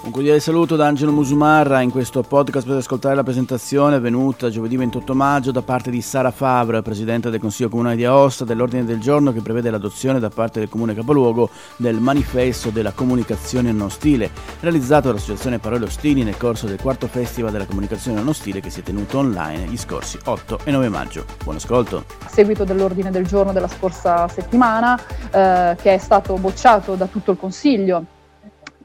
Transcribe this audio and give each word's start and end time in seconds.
Un 0.00 0.12
cordiale 0.12 0.38
saluto 0.38 0.76
da 0.76 0.86
Angelo 0.86 1.10
Musumarra. 1.10 1.80
In 1.80 1.90
questo 1.90 2.22
podcast 2.22 2.64
potete 2.64 2.84
ascoltare 2.84 3.16
la 3.16 3.24
presentazione 3.24 3.96
avvenuta 3.96 4.48
giovedì 4.48 4.76
28 4.76 5.12
maggio 5.12 5.50
da 5.50 5.60
parte 5.60 5.90
di 5.90 6.00
Sara 6.00 6.30
Favre, 6.30 6.82
Presidente 6.82 7.30
del 7.30 7.40
Consiglio 7.40 7.68
Comunale 7.68 7.96
di 7.96 8.04
Aosta, 8.04 8.44
dell'ordine 8.44 8.84
del 8.84 9.00
giorno 9.00 9.32
che 9.32 9.40
prevede 9.40 9.70
l'adozione 9.70 10.20
da 10.20 10.30
parte 10.30 10.60
del 10.60 10.68
Comune 10.68 10.94
Capoluogo 10.94 11.50
del 11.76 11.96
Manifesto 11.96 12.70
della 12.70 12.92
Comunicazione 12.92 13.72
Non 13.72 13.86
Ostile, 13.86 14.30
realizzato 14.60 15.08
dall'Associazione 15.08 15.58
Parole 15.58 15.86
Ostili 15.86 16.22
nel 16.22 16.36
corso 16.36 16.66
del 16.66 16.80
quarto 16.80 17.08
Festival 17.08 17.50
della 17.50 17.66
Comunicazione 17.66 18.18
Non 18.18 18.28
Ostile 18.28 18.60
che 18.60 18.70
si 18.70 18.80
è 18.80 18.82
tenuto 18.84 19.18
online 19.18 19.66
gli 19.66 19.76
scorsi 19.76 20.16
8 20.24 20.60
e 20.62 20.70
9 20.70 20.88
maggio. 20.88 21.24
Buon 21.42 21.56
ascolto. 21.56 22.04
A 22.24 22.28
seguito 22.28 22.62
dell'ordine 22.62 23.10
del 23.10 23.26
giorno 23.26 23.52
della 23.52 23.68
scorsa 23.68 24.28
settimana, 24.28 24.96
eh, 25.30 25.76
che 25.82 25.94
è 25.94 25.98
stato 25.98 26.34
bocciato 26.36 26.94
da 26.94 27.06
tutto 27.06 27.32
il 27.32 27.36
Consiglio, 27.36 28.04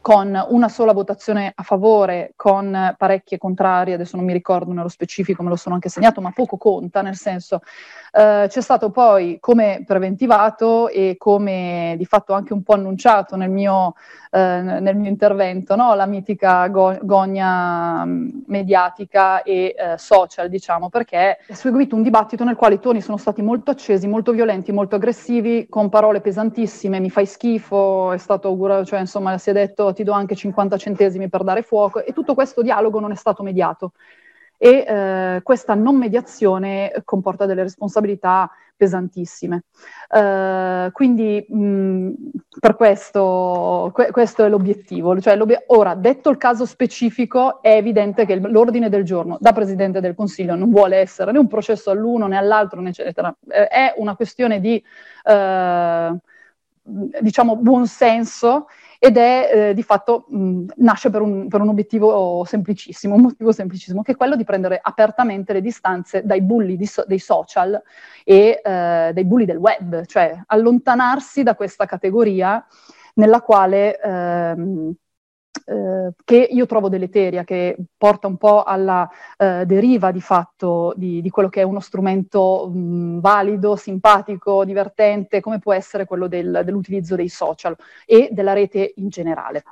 con 0.03 0.37
una 0.49 0.67
sola 0.67 0.91
votazione 0.91 1.53
a 1.55 1.63
favore, 1.63 2.33
con 2.35 2.93
parecchie 2.97 3.37
contrarie, 3.37 3.93
adesso 3.93 4.17
non 4.17 4.25
mi 4.25 4.33
ricordo 4.33 4.73
nello 4.73 4.89
specifico, 4.89 5.43
me 5.43 5.49
lo 5.49 5.55
sono 5.55 5.75
anche 5.75 5.87
segnato, 5.87 6.19
ma 6.19 6.31
poco 6.31 6.57
conta, 6.57 7.01
nel 7.01 7.15
senso 7.15 7.61
eh, 8.11 8.47
c'è 8.49 8.59
stato 8.59 8.91
poi 8.91 9.37
come 9.39 9.83
preventivato 9.87 10.89
e 10.89 11.15
come 11.17 11.95
di 11.97 12.03
fatto 12.03 12.33
anche 12.33 12.51
un 12.51 12.63
po' 12.63 12.73
annunciato 12.73 13.37
nel 13.37 13.49
mio, 13.49 13.95
eh, 14.29 14.61
nel 14.61 14.97
mio 14.97 15.09
intervento, 15.09 15.77
no? 15.77 15.95
la 15.95 16.05
mitica 16.05 16.67
go- 16.67 16.99
gogna 17.01 18.03
mm, 18.03 18.29
mediatica 18.47 19.41
e 19.43 19.73
eh, 19.77 19.97
social, 19.97 20.49
diciamo, 20.49 20.89
perché 20.89 21.37
è 21.47 21.53
seguito 21.53 21.95
un 21.95 22.03
dibattito 22.03 22.43
nel 22.43 22.57
quale 22.57 22.75
i 22.75 22.79
toni 22.79 22.99
sono 22.99 23.15
stati 23.15 23.41
molto 23.41 23.71
accesi, 23.71 24.05
molto 24.05 24.33
violenti, 24.33 24.73
molto 24.73 24.97
aggressivi, 24.97 25.67
con 25.69 25.87
parole 25.87 26.19
pesantissime, 26.19 26.99
mi 26.99 27.09
fai 27.09 27.25
schifo, 27.25 28.11
è 28.11 28.17
stato 28.17 28.49
augurato, 28.49 28.83
cioè 28.83 28.99
insomma 28.99 29.37
si 29.37 29.49
è 29.49 29.53
detto 29.53 29.92
ti 29.93 30.03
do 30.03 30.11
anche 30.11 30.35
50 30.35 30.77
centesimi 30.77 31.29
per 31.29 31.43
dare 31.43 31.61
fuoco 31.61 32.03
e 32.03 32.13
tutto 32.13 32.33
questo 32.33 32.61
dialogo 32.61 32.99
non 32.99 33.11
è 33.11 33.15
stato 33.15 33.43
mediato 33.43 33.93
e 34.57 34.85
eh, 34.87 35.41
questa 35.43 35.73
non 35.73 35.97
mediazione 35.97 37.01
comporta 37.03 37.45
delle 37.45 37.63
responsabilità 37.63 38.49
pesantissime. 38.75 39.63
Uh, 40.09 40.91
quindi 40.91 41.45
mh, 41.47 42.09
per 42.59 42.75
questo, 42.75 43.91
que- 43.93 44.11
questo 44.11 44.43
è 44.43 44.49
l'obiettivo. 44.49 45.19
Cioè, 45.19 45.35
l'obiet- 45.35 45.63
ora, 45.67 45.95
detto 45.95 46.29
il 46.29 46.37
caso 46.37 46.65
specifico, 46.65 47.61
è 47.61 47.75
evidente 47.75 48.25
che 48.25 48.35
l'ordine 48.35 48.89
del 48.89 49.03
giorno 49.03 49.37
da 49.39 49.53
Presidente 49.53 49.99
del 50.01 50.15
Consiglio 50.15 50.55
non 50.55 50.69
vuole 50.69 50.97
essere 50.97 51.31
né 51.31 51.39
un 51.39 51.47
processo 51.47 51.91
all'uno 51.91 52.27
né 52.27 52.37
all'altro, 52.37 52.81
né 52.81 52.89
eccetera. 52.89 53.33
Eh, 53.47 53.67
è 53.67 53.93
una 53.97 54.15
questione 54.15 54.59
di, 54.59 54.83
uh, 55.25 56.17
diciamo, 56.83 57.55
buonsenso 57.55 58.67
ed 59.05 59.17
è 59.17 59.49
eh, 59.51 59.73
di 59.73 59.83
fatto 59.83 60.23
mh, 60.29 60.65
nasce 60.77 61.09
per 61.09 61.19
un, 61.19 61.49
per 61.49 61.59
un, 61.59 61.67
obiettivo 61.67 62.45
semplicissimo, 62.45 63.15
un 63.15 63.23
motivo 63.23 63.51
semplicissimo, 63.51 64.01
che 64.01 64.13
è 64.13 64.15
quello 64.15 64.37
di 64.37 64.45
prendere 64.45 64.79
apertamente 64.81 65.51
le 65.51 65.59
distanze 65.59 66.25
dai 66.25 66.41
bulli 66.41 66.85
so- 66.85 67.03
dei 67.05 67.19
social 67.19 67.81
e 68.23 68.61
eh, 68.63 69.11
dai 69.13 69.25
bulli 69.25 69.43
del 69.43 69.57
web, 69.57 70.05
cioè 70.05 70.41
allontanarsi 70.45 71.43
da 71.43 71.53
questa 71.53 71.85
categoria 71.85 72.65
nella 73.15 73.41
quale 73.41 73.99
ehm, 73.99 74.93
eh, 75.65 76.11
che 76.23 76.47
io 76.49 76.65
trovo 76.65 76.89
deleteria, 76.89 77.43
che 77.43 77.77
porta 77.97 78.27
un 78.27 78.37
po' 78.37 78.63
alla 78.63 79.09
eh, 79.37 79.65
deriva 79.65 80.11
di 80.11 80.21
fatto 80.21 80.93
di, 80.95 81.21
di, 81.21 81.29
quello 81.29 81.49
che 81.49 81.61
è 81.61 81.63
uno 81.63 81.79
strumento 81.79 82.69
mh, 82.69 83.19
valido, 83.19 83.75
simpatico, 83.75 84.65
divertente, 84.65 85.41
come 85.41 85.59
può 85.59 85.73
essere 85.73 86.05
quello 86.05 86.27
del, 86.27 86.61
dell'utilizzo 86.63 87.15
dei 87.15 87.29
social 87.29 87.75
e 88.05 88.29
della 88.31 88.53
rete 88.53 88.93
in 88.97 89.09
generale. 89.09 89.63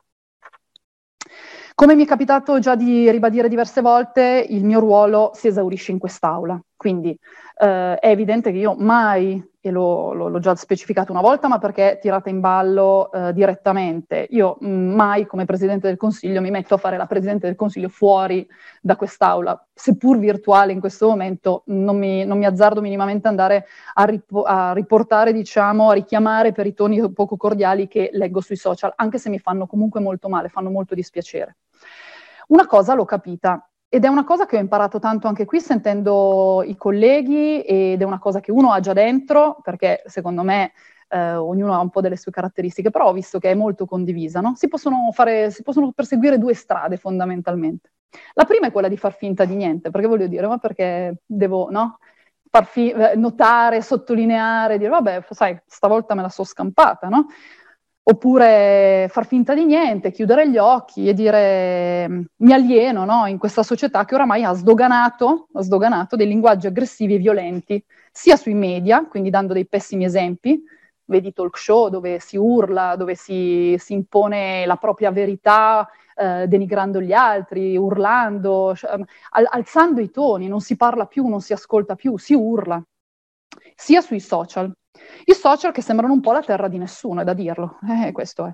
Come 1.73 1.95
mi 1.95 2.03
è 2.03 2.08
capitato 2.08 2.59
già 2.59 2.75
di 2.75 3.09
ribadire 3.09 3.47
diverse 3.50 3.81
volte, 3.81 4.45
il 4.50 4.64
mio 4.64 4.80
ruolo 4.80 5.31
si 5.34 5.47
esaurisce 5.47 5.91
in 5.91 5.97
quest'aula, 6.00 6.62
quindi 6.81 7.16
eh, 7.59 8.00
è 8.00 8.09
evidente 8.09 8.52
che 8.52 8.58
io 8.58 8.74
mai 8.75 9.40
e 9.62 9.69
lo, 9.69 10.14
lo, 10.14 10.30
l'ho 10.30 10.40
già 10.40 10.56
specificato 10.56 11.12
una 11.12 11.22
volta, 11.22 11.47
ma 11.47 11.59
perché 11.59 12.00
tirata 12.02 12.28
in 12.31 12.40
ballo 12.40 13.12
eh, 13.12 13.34
direttamente. 13.34 14.25
Io 14.31 14.58
mm, 14.66 14.96
mai 14.96 15.28
come 15.28 15.46
Presidente 15.46 15.86
del 15.86 15.97
Consiglio 15.97 16.42
mi 16.42 16.50
metto 16.50 16.74
a 16.74 16.78
fare 16.78 16.97
la 16.97 17.06
Presidente 17.06 17.46
del 17.46 17.56
Consiglio 17.56 17.88
fuori 17.88 18.47
da 18.81 18.96
quest'Aula, 18.96 19.64
seppur 19.72 20.18
virtuale 20.18 20.72
in 20.72 20.80
questo 20.80 21.08
momento, 21.08 21.62
non 21.68 22.00
mi, 22.00 22.25
non 22.25 22.40
mi 22.40 22.46
azzardo 22.46 22.81
minimamente 22.81 23.28
andare 23.28 23.68
a, 23.94 24.06
ripo- 24.06 24.42
a, 24.42 24.74
riportare, 24.74 25.31
diciamo, 25.31 25.92
a 25.92 25.94
richiamare 25.94 26.53
per 26.53 26.66
i 26.66 26.74
toni 26.74 27.13
poco 27.13 27.38
cordiali 27.38 27.88
che 27.88 28.09
leggo 28.13 28.42
sui 28.42 28.56
social, 28.56 28.92
anche 28.96 29.19
se 29.19 29.30
mi 29.30 29.38
fanno 29.38 29.68
comunque 29.68 30.00
molto 30.00 30.30
male, 30.30 30.50
fanno 30.50 30.72
molto 30.72 30.96
dispiacere. 30.96 31.58
Una 32.48 32.66
cosa 32.66 32.96
l'ho 32.96 33.06
capita, 33.06 33.71
ed 33.94 34.06
è 34.06 34.07
una 34.07 34.24
cosa 34.24 34.46
che 34.46 34.56
ho 34.56 34.59
imparato 34.62 35.00
tanto 35.00 35.28
anche 35.28 35.44
qui 35.44 35.59
sentendo 35.59 36.63
i 36.66 36.78
colleghi 36.78 37.59
ed 37.59 38.02
è 38.02 38.06
una 38.06 38.19
cosa 38.19 38.40
che 38.40 38.50
uno 38.50 38.72
ha 38.72 38.79
già 38.79 38.94
dentro, 38.94 39.59
perché 39.62 40.02
secondo 40.06 40.44
me 40.44 40.72
eh, 41.09 41.35
ognuno 41.35 41.74
ha 41.74 41.81
un 41.81 41.90
po' 41.90 42.00
delle 42.00 42.16
sue 42.16 42.31
caratteristiche, 42.31 42.90
però 42.90 43.09
ho 43.09 43.12
visto 43.12 43.38
che 43.38 43.51
è 43.51 43.53
molto 43.53 43.85
condivisa. 43.85 44.40
No? 44.40 44.53
Si, 44.56 44.69
possono 44.69 45.12
fare, 45.12 45.51
si 45.51 45.62
possono 45.62 45.91
perseguire 45.91 46.38
due 46.38 46.53
strade 46.53 46.96
fondamentalmente. 46.96 47.91
La 48.35 48.46
prima 48.46 48.68
è 48.68 48.72
quella 48.72 48.88
di 48.88 48.96
far 48.96 49.13
finta 49.13 49.44
di 49.44 49.56
niente, 49.56 49.90
perché 49.90 50.07
voglio 50.07 50.28
dire, 50.28 50.47
ma 50.47 50.57
perché 50.57 51.24
devo 51.25 51.69
no? 51.69 51.97
fi- 52.63 52.96
notare, 53.18 53.81
sottolineare, 53.81 54.78
dire 54.78 54.90
vabbè, 54.90 55.25
sai, 55.31 55.59
stavolta 55.66 56.16
me 56.16 56.22
la 56.22 56.30
so 56.30 56.46
scampata, 56.46 57.09
no? 57.09 57.25
Oppure 58.03 59.07
far 59.09 59.25
finta 59.25 59.53
di 59.53 59.63
niente, 59.66 60.12
chiudere 60.12 60.50
gli 60.50 60.57
occhi 60.57 61.07
e 61.07 61.13
dire 61.13 62.07
mm, 62.09 62.22
mi 62.38 62.53
alieno 62.53 63.06
no? 63.06 63.28
in 63.28 63.38
questa 63.38 63.63
società 63.63 64.06
che 64.06 64.16
oramai 64.16 64.44
ha 64.44 64.53
sdoganato, 64.53 65.47
ha 65.53 65.62
sdoganato 65.62 66.16
dei 66.16 66.28
linguaggi 66.28 66.67
aggressivi 66.67 67.16
e 67.16 67.17
violenti, 67.19 67.84
sia 68.12 68.35
sui 68.35 68.53
media, 68.53 69.06
quindi 69.06 69.29
dando 69.29 69.53
dei 69.53 69.67
pessimi 69.67 70.06
esempi, 70.06 70.62
vedi 71.06 71.34
talk 71.34 71.57
show 71.57 71.89
dove 71.89 72.19
si 72.19 72.38
urla, 72.38 72.95
dove 72.95 73.16
si, 73.16 73.75
si 73.78 73.94
impone 73.94 74.66
la 74.66 74.78
propria 74.78 75.12
verità 75.12 75.88
eh, 76.16 76.47
denigrando 76.47 77.01
gli 77.01 77.13
altri, 77.13 77.75
urlando, 77.78 78.69
al, 78.69 79.47
alzando 79.50 80.01
i 80.01 80.09
toni, 80.09 80.47
non 80.47 80.62
si 80.62 80.75
parla 80.75 81.06
più, 81.06 81.28
non 81.28 81.41
si 81.41 81.53
ascolta 81.53 81.95
più, 81.95 82.18
si 82.18 82.33
urla, 82.33 82.81
sia 83.75 84.01
sui 84.01 84.19
social. 84.19 84.72
I 85.25 85.34
social 85.34 85.72
che 85.72 85.81
sembrano 85.81 86.13
un 86.13 86.22
po' 86.22 86.31
la 86.31 86.41
terra 86.41 86.67
di 86.67 86.78
nessuno, 86.78 87.22
è 87.22 87.23
da 87.23 87.34
dirlo, 87.34 87.78
eh, 87.88 88.12
questo 88.12 88.45
è. 88.45 88.51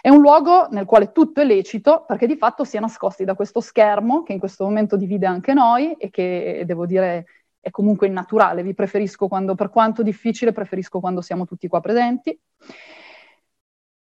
È 0.00 0.08
un 0.08 0.20
luogo 0.20 0.68
nel 0.70 0.84
quale 0.84 1.12
tutto 1.12 1.40
è 1.40 1.44
lecito 1.44 2.04
perché 2.06 2.26
di 2.26 2.36
fatto 2.36 2.64
si 2.64 2.76
è 2.76 2.80
nascosti 2.80 3.24
da 3.24 3.34
questo 3.34 3.60
schermo 3.60 4.22
che 4.22 4.32
in 4.32 4.38
questo 4.38 4.64
momento 4.64 4.96
divide 4.96 5.26
anche 5.26 5.54
noi 5.54 5.92
e 5.92 6.10
che, 6.10 6.62
devo 6.66 6.86
dire, 6.86 7.26
è 7.60 7.70
comunque 7.70 8.06
innaturale. 8.06 8.62
Vi 8.62 8.74
preferisco 8.74 9.28
quando, 9.28 9.54
per 9.54 9.70
quanto 9.70 10.02
difficile, 10.02 10.52
preferisco 10.52 11.00
quando 11.00 11.20
siamo 11.20 11.44
tutti 11.44 11.68
qua 11.68 11.80
presenti. 11.80 12.38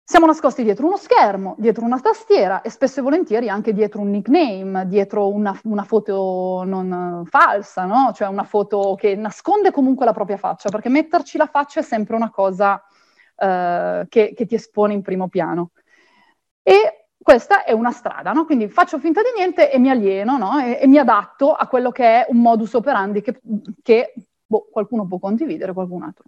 Siamo 0.09 0.25
nascosti 0.25 0.63
dietro 0.63 0.87
uno 0.87 0.97
schermo, 0.97 1.53
dietro 1.59 1.85
una 1.85 1.99
tastiera 1.99 2.63
e 2.63 2.71
spesso 2.71 2.99
e 2.99 3.03
volentieri 3.03 3.47
anche 3.47 3.73
dietro 3.73 4.01
un 4.01 4.09
nickname, 4.09 4.87
dietro 4.87 5.27
una, 5.27 5.55
una 5.65 5.83
foto 5.83 6.63
non 6.65 7.25
falsa, 7.27 7.85
no? 7.85 8.11
cioè 8.15 8.27
una 8.27 8.43
foto 8.43 8.95
che 8.97 9.13
nasconde 9.15 9.69
comunque 9.69 10.05
la 10.05 10.11
propria 10.11 10.37
faccia, 10.37 10.69
perché 10.69 10.89
metterci 10.89 11.37
la 11.37 11.45
faccia 11.45 11.81
è 11.81 11.83
sempre 11.83 12.15
una 12.15 12.31
cosa 12.31 12.73
uh, 12.73 14.07
che, 14.07 14.33
che, 14.35 14.45
ti 14.47 14.55
espone 14.55 14.93
in 14.93 15.03
primo 15.03 15.27
piano. 15.27 15.73
E 16.63 17.09
questa 17.21 17.63
è 17.63 17.71
una 17.71 17.91
strada, 17.91 18.31
no? 18.31 18.45
quindi 18.45 18.67
faccio 18.67 18.97
finta 18.97 19.21
di 19.21 19.29
niente 19.35 19.71
e 19.71 19.77
mi 19.77 19.91
alieno 19.91 20.39
no? 20.39 20.57
e, 20.57 20.79
e, 20.81 20.87
mi 20.87 20.97
adatto 20.97 21.53
a 21.53 21.67
quello 21.67 21.91
che 21.91 22.23
è 22.23 22.25
un 22.29 22.41
modus 22.41 22.73
operandi 22.73 23.21
che, 23.21 23.39
che 23.83 24.15
boh, 24.43 24.69
qualcuno 24.71 25.05
può 25.05 25.19
condividere, 25.19 25.71
qualcun 25.71 26.01
altro. 26.01 26.23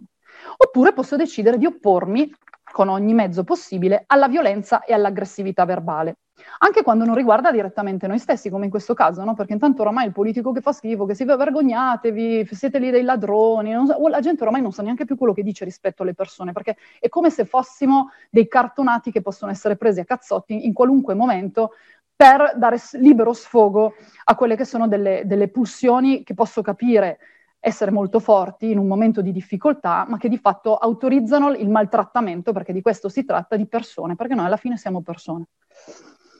Oppure 0.56 0.92
posso 0.92 1.16
decidere 1.16 1.58
di 1.58 1.66
oppormi 1.66 2.32
con 2.72 2.88
ogni 2.88 3.14
mezzo 3.14 3.44
possibile 3.44 4.04
alla 4.06 4.26
violenza 4.26 4.82
e 4.82 4.92
all'aggressività 4.92 5.64
verbale. 5.64 6.16
Anche 6.58 6.82
quando 6.82 7.04
non 7.04 7.14
riguarda 7.14 7.52
direttamente 7.52 8.06
noi 8.06 8.18
stessi, 8.18 8.50
come 8.50 8.64
in 8.64 8.70
questo 8.70 8.94
caso, 8.94 9.22
no? 9.22 9.34
perché 9.34 9.52
intanto 9.52 9.82
oramai 9.82 10.06
il 10.06 10.12
politico 10.12 10.50
che 10.50 10.60
fa 10.60 10.72
schifo, 10.72 11.04
che 11.04 11.14
si 11.14 11.24
vergognatevi, 11.24 12.48
siete 12.50 12.78
lì 12.78 12.90
dei 12.90 13.02
ladroni, 13.02 13.74
so, 13.86 14.08
la 14.08 14.20
gente 14.20 14.42
oramai 14.42 14.62
non 14.62 14.72
sa 14.72 14.82
neanche 14.82 15.04
più 15.04 15.16
quello 15.16 15.34
che 15.34 15.42
dice 15.42 15.64
rispetto 15.64 16.02
alle 16.02 16.14
persone, 16.14 16.52
perché 16.52 16.76
è 16.98 17.08
come 17.08 17.30
se 17.30 17.44
fossimo 17.44 18.10
dei 18.30 18.48
cartonati 18.48 19.12
che 19.12 19.22
possono 19.22 19.52
essere 19.52 19.76
presi 19.76 20.00
a 20.00 20.04
cazzotti 20.04 20.66
in 20.66 20.72
qualunque 20.72 21.14
momento 21.14 21.72
per 22.14 22.54
dare 22.56 22.78
libero 22.92 23.32
sfogo 23.32 23.94
a 24.24 24.34
quelle 24.34 24.56
che 24.56 24.64
sono 24.64 24.88
delle, 24.88 25.22
delle 25.24 25.48
pulsioni 25.48 26.22
che 26.22 26.34
posso 26.34 26.62
capire 26.62 27.18
essere 27.64 27.92
molto 27.92 28.18
forti 28.18 28.72
in 28.72 28.78
un 28.78 28.88
momento 28.88 29.22
di 29.22 29.30
difficoltà, 29.30 30.04
ma 30.08 30.18
che 30.18 30.28
di 30.28 30.36
fatto 30.36 30.74
autorizzano 30.76 31.52
il 31.52 31.68
maltrattamento, 31.68 32.52
perché 32.52 32.72
di 32.72 32.82
questo 32.82 33.08
si 33.08 33.24
tratta, 33.24 33.54
di 33.54 33.68
persone, 33.68 34.16
perché 34.16 34.34
noi 34.34 34.46
alla 34.46 34.56
fine 34.56 34.76
siamo 34.76 35.00
persone. 35.00 35.46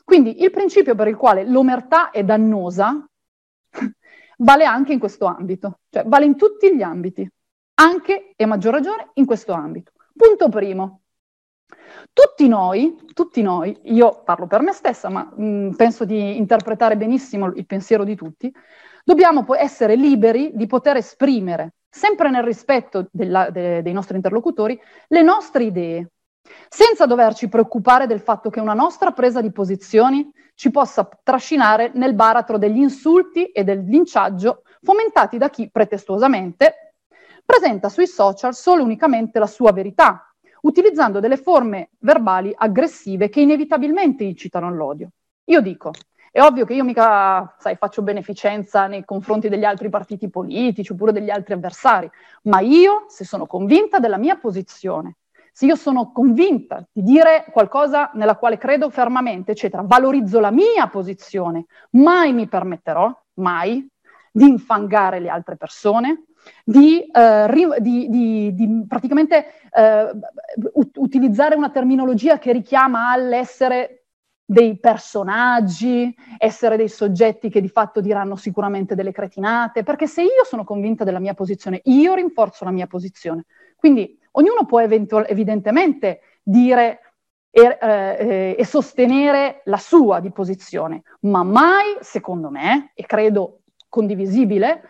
Quindi 0.05 0.43
il 0.43 0.51
principio 0.51 0.97
per 0.97 1.07
il 1.07 1.15
quale 1.15 1.49
l'omertà 1.49 2.11
è 2.11 2.25
dannosa 2.25 3.09
vale 4.39 4.65
anche 4.65 4.93
in 4.93 4.99
questo 4.99 5.27
ambito, 5.27 5.79
cioè 5.91 6.03
vale 6.05 6.25
in 6.25 6.37
tutti 6.37 6.75
gli 6.75 6.83
ambiti, 6.83 7.31
anche 7.75 8.33
e 8.35 8.43
a 8.43 8.49
maggior 8.49 8.73
ragione 8.73 9.11
in 9.15 9.25
questo 9.25 9.53
ambito. 9.53 9.93
Punto 10.17 10.49
primo. 10.49 11.03
tutti 12.13 12.49
noi, 12.49 12.99
tutti 13.15 13.43
noi, 13.43 13.79
io 13.85 14.23
parlo 14.25 14.49
per 14.49 14.61
me 14.61 14.73
stessa, 14.73 15.09
ma 15.09 15.23
mh, 15.23 15.77
penso 15.77 16.05
di 16.05 16.37
interpretare 16.37 16.97
benissimo 16.97 17.47
il 17.55 17.65
pensiero 17.65 18.03
di 18.03 18.17
tutti, 18.17 18.53
dobbiamo 19.05 19.45
essere 19.55 19.97
liberi 19.97 20.51
di 20.55 20.67
poter 20.67 20.97
esprimere, 20.97 21.75
sempre 21.89 22.31
nel 22.31 22.43
rispetto 22.43 23.09
della, 23.11 23.51
de, 23.51 23.83
dei 23.83 23.93
nostri 23.93 24.17
interlocutori, 24.17 24.81
le 25.09 25.23
nostre 25.23 25.65
idee, 25.65 26.11
senza 26.69 27.07
doverci 27.07 27.49
preoccupare 27.49 28.07
del 28.07 28.21
fatto 28.21 28.51
che 28.51 28.61
una 28.61 28.75
nostra 28.75 29.13
presa 29.13 29.41
di 29.41 29.53
posizioni 29.53 30.31
ci 30.55 30.71
possa 30.71 31.09
trascinare 31.23 31.91
nel 31.95 32.15
baratro 32.15 32.59
degli 32.59 32.79
insulti 32.79 33.47
e 33.47 33.65
del 33.65 33.85
linciaggio 33.85 34.63
fomentati 34.83 35.39
da 35.39 35.49
chi 35.51 35.71
pretestuosamente 35.71 36.95
presenta 37.45 37.89
sui 37.89 38.07
social 38.07 38.55
solo 38.55 38.83
unicamente 38.83 39.39
la 39.39 39.47
sua 39.47 39.73
verità, 39.73 40.33
utilizzando 40.63 41.21
delle 41.21 41.37
forme 41.37 41.91
verbali 41.99 42.53
aggressive 42.55 43.29
che 43.29 43.41
inevitabilmente 43.41 44.25
incitano 44.25 44.67
all'odio. 44.69 45.11
Io 45.47 45.61
dico, 45.61 45.91
è 46.33 46.41
ovvio 46.41 46.65
che 46.65 46.73
io 46.73 46.83
mica, 46.83 47.55
sai, 47.59 47.77
faccio 47.77 48.01
beneficenza 48.01 48.87
nei 48.87 49.05
confronti 49.05 49.51
degli 49.51 49.65
altri 49.65 49.91
partiti 49.91 50.31
politici 50.31 50.91
oppure 50.93 51.13
degli 51.13 51.29
altri 51.29 51.53
avversari, 51.53 52.11
ma 52.45 52.61
io, 52.61 53.05
se 53.09 53.27
sono 53.27 53.45
convinta 53.45 53.99
della 53.99 54.17
mia 54.17 54.37
posizione, 54.37 55.17
se 55.53 55.67
io 55.67 55.77
sono 55.77 56.11
convinta 56.11 56.83
di 56.91 57.03
dire 57.03 57.45
qualcosa 57.53 58.11
nella 58.15 58.37
quale 58.37 58.57
credo 58.57 58.89
fermamente, 58.89 59.53
eccetera, 59.53 59.83
valorizzo 59.85 60.41
la 60.41 60.51
mia 60.51 60.89
posizione, 60.89 61.67
mai 61.91 62.33
mi 62.33 62.49
permetterò, 62.49 63.15
mai, 63.35 63.87
di 64.33 64.49
infangare 64.49 65.21
le 65.21 65.29
altre 65.29 65.57
persone, 65.59 66.25
di, 66.65 67.01
eh, 67.01 67.47
ri- 67.47 67.77
di, 67.81 68.09
di, 68.09 68.55
di 68.55 68.85
praticamente 68.89 69.47
eh, 69.71 70.11
ut- 70.73 70.97
utilizzare 70.97 71.55
una 71.55 71.69
terminologia 71.69 72.39
che 72.39 72.53
richiama 72.53 73.11
all'essere 73.11 74.02
dei 74.53 74.79
personaggi, 74.79 76.15
essere 76.37 76.77
dei 76.77 76.89
soggetti 76.89 77.49
che 77.49 77.63
di 77.63 77.69
fatto 77.69 78.03
diranno 78.03 78.37
sicuramente 78.37 78.95
delle 78.95 79.11
cretinate, 79.11 79.83
perché 79.83 80.07
se 80.07 80.23
io 80.23 80.45
sono 80.45 80.63
convinta 80.63 81.05
della 81.05 81.19
mia 81.19 81.33
posizione, 81.33 81.81
io 81.85 82.15
rinforzo 82.15 82.65
la 82.65 82.71
mia 82.71 82.87
posizione. 82.87 83.47
Quindi 83.77 84.19
ognuno 84.33 84.67
può 84.67 84.81
eventu- 84.81 85.25
evidentemente 85.27 86.21
dire 86.43 87.01
e, 87.51 87.79
eh, 87.81 88.57
e, 88.59 88.65
sostenere 88.65 89.63
la 89.65 89.79
sua 89.79 90.21
di 90.21 90.31
posizione, 90.31 91.03
ma 91.21 91.43
mai, 91.43 91.97
secondo 92.01 92.51
me, 92.51 92.93
e 92.95 93.05
credo 93.05 93.61
condivisibile, 93.89 94.89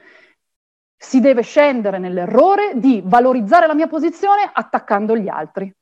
si 0.97 1.21
deve 1.21 1.43
scendere 1.43 1.99
nell'errore 1.99 2.73
di 2.77 3.03
valorizzare 3.05 3.67
la 3.67 3.75
mia 3.75 3.89
posizione 3.89 4.49
attaccando 4.53 5.17
gli 5.17 5.29
altri. 5.29 5.73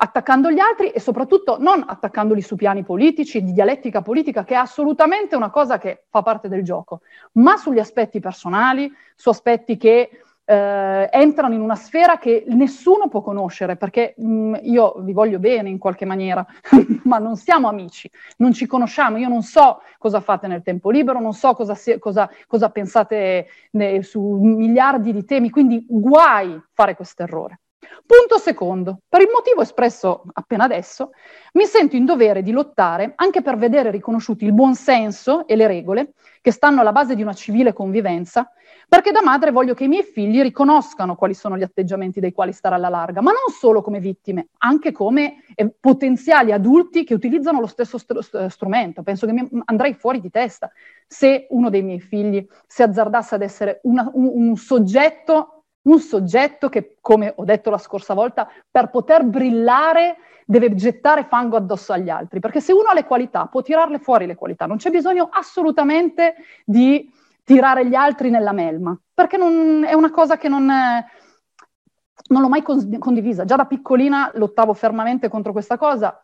Attaccando 0.00 0.52
gli 0.52 0.60
altri 0.60 0.90
e 0.90 1.00
soprattutto 1.00 1.56
non 1.58 1.84
attaccandoli 1.84 2.40
su 2.40 2.54
piani 2.54 2.84
politici, 2.84 3.42
di 3.42 3.52
dialettica 3.52 4.00
politica, 4.00 4.44
che 4.44 4.54
è 4.54 4.56
assolutamente 4.56 5.34
una 5.34 5.50
cosa 5.50 5.78
che 5.78 6.04
fa 6.08 6.22
parte 6.22 6.48
del 6.48 6.62
gioco, 6.62 7.00
ma 7.32 7.56
sugli 7.56 7.80
aspetti 7.80 8.20
personali, 8.20 8.92
su 9.16 9.28
aspetti 9.28 9.76
che 9.76 10.08
eh, 10.44 11.08
entrano 11.12 11.52
in 11.52 11.60
una 11.60 11.74
sfera 11.74 12.16
che 12.16 12.44
nessuno 12.46 13.08
può 13.08 13.22
conoscere, 13.22 13.76
perché 13.76 14.14
mh, 14.16 14.26
mm, 14.26 14.54
io 14.62 14.94
vi 15.00 15.12
voglio 15.12 15.40
bene 15.40 15.68
in 15.68 15.78
qualche 15.78 16.04
maniera, 16.04 16.46
ma 17.02 17.18
non 17.18 17.34
siamo 17.34 17.68
amici, 17.68 18.08
non 18.36 18.52
ci 18.52 18.66
conosciamo, 18.66 19.18
io 19.18 19.28
non 19.28 19.42
so 19.42 19.82
cosa 19.98 20.20
fate 20.20 20.46
nel 20.46 20.62
tempo 20.62 20.90
libero, 20.90 21.20
non 21.20 21.34
so 21.34 21.54
cosa, 21.54 21.74
si, 21.74 21.98
cosa, 21.98 22.30
cosa 22.46 22.70
pensate 22.70 23.48
ne, 23.72 24.02
su 24.04 24.22
miliardi 24.22 25.12
di 25.12 25.24
temi, 25.24 25.50
quindi 25.50 25.84
guai 25.88 26.56
fare 26.72 26.94
questo 26.94 27.24
errore. 27.24 27.58
Punto 28.06 28.38
secondo, 28.38 29.00
per 29.08 29.20
il 29.20 29.28
motivo 29.32 29.60
espresso 29.60 30.24
appena 30.32 30.64
adesso, 30.64 31.10
mi 31.52 31.64
sento 31.64 31.96
in 31.96 32.04
dovere 32.04 32.42
di 32.42 32.52
lottare 32.52 33.12
anche 33.16 33.42
per 33.42 33.56
vedere 33.56 33.90
riconosciuti 33.90 34.44
il 34.44 34.52
buon 34.52 34.74
senso 34.74 35.46
e 35.46 35.56
le 35.56 35.66
regole 35.66 36.12
che 36.40 36.50
stanno 36.50 36.80
alla 36.80 36.92
base 36.92 37.14
di 37.14 37.22
una 37.22 37.34
civile 37.34 37.72
convivenza 37.72 38.50
perché 38.88 39.12
da 39.12 39.22
madre 39.22 39.50
voglio 39.50 39.74
che 39.74 39.84
i 39.84 39.88
miei 39.88 40.02
figli 40.02 40.40
riconoscano 40.40 41.14
quali 41.14 41.34
sono 41.34 41.58
gli 41.58 41.62
atteggiamenti 41.62 42.20
dei 42.20 42.32
quali 42.32 42.52
stare 42.52 42.74
alla 42.74 42.88
larga, 42.88 43.20
ma 43.20 43.32
non 43.32 43.54
solo 43.54 43.82
come 43.82 44.00
vittime, 44.00 44.48
anche 44.58 44.92
come 44.92 45.44
eh, 45.54 45.70
potenziali 45.78 46.52
adulti 46.52 47.04
che 47.04 47.12
utilizzano 47.12 47.60
lo 47.60 47.66
stesso 47.66 47.98
str- 47.98 48.46
strumento. 48.46 49.02
Penso 49.02 49.26
che 49.26 49.32
mi 49.32 49.46
andrei 49.66 49.92
fuori 49.92 50.20
di 50.20 50.30
testa 50.30 50.70
se 51.06 51.46
uno 51.50 51.68
dei 51.68 51.82
miei 51.82 52.00
figli 52.00 52.46
si 52.66 52.82
azzardasse 52.82 53.34
ad 53.34 53.42
essere 53.42 53.80
una, 53.82 54.10
un, 54.14 54.30
un 54.48 54.56
soggetto 54.56 55.57
un 55.88 55.98
soggetto 55.98 56.68
che, 56.68 56.96
come 57.00 57.32
ho 57.36 57.44
detto 57.44 57.70
la 57.70 57.78
scorsa 57.78 58.14
volta, 58.14 58.48
per 58.70 58.90
poter 58.90 59.24
brillare 59.24 60.16
deve 60.44 60.74
gettare 60.74 61.24
fango 61.24 61.56
addosso 61.56 61.92
agli 61.92 62.08
altri, 62.08 62.40
perché 62.40 62.60
se 62.60 62.72
uno 62.72 62.88
ha 62.88 62.94
le 62.94 63.04
qualità 63.04 63.46
può 63.46 63.60
tirarle 63.62 63.98
fuori 63.98 64.26
le 64.26 64.34
qualità, 64.34 64.66
non 64.66 64.78
c'è 64.78 64.90
bisogno 64.90 65.28
assolutamente 65.30 66.36
di 66.64 67.10
tirare 67.44 67.86
gli 67.86 67.94
altri 67.94 68.30
nella 68.30 68.52
melma, 68.52 68.98
perché 69.12 69.36
non, 69.36 69.84
è 69.84 69.94
una 69.94 70.10
cosa 70.10 70.36
che 70.36 70.48
non, 70.48 70.66
non 70.66 72.42
l'ho 72.42 72.48
mai 72.48 72.62
condivisa. 72.62 73.44
Già 73.44 73.56
da 73.56 73.66
piccolina 73.66 74.30
lottavo 74.34 74.74
fermamente 74.74 75.28
contro 75.28 75.52
questa 75.52 75.76
cosa. 75.76 76.20